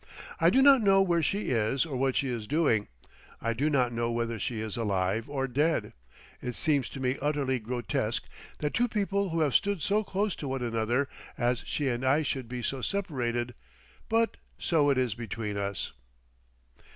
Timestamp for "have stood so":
9.41-10.03